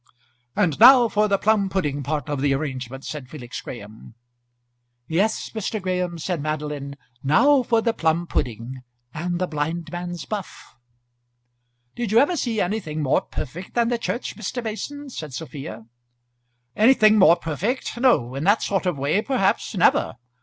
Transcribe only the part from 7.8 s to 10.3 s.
the plum pudding and the blindman's